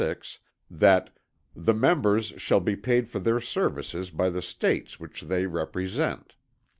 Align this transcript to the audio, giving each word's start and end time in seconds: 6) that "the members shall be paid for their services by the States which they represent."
6) 0.01 0.39
that 0.71 1.11
"the 1.55 1.75
members 1.75 2.33
shall 2.37 2.59
be 2.59 2.75
paid 2.75 3.07
for 3.07 3.19
their 3.19 3.39
services 3.39 4.09
by 4.09 4.31
the 4.31 4.41
States 4.41 4.99
which 4.99 5.21
they 5.21 5.45
represent." 5.45 6.33